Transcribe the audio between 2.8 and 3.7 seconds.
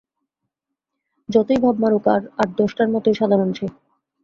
মতোই সাধারণ সে।